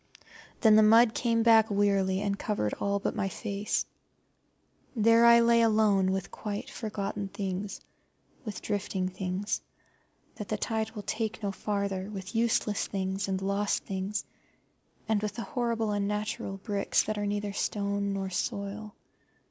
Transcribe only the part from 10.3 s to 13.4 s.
that the tides will take no farther, with useless things and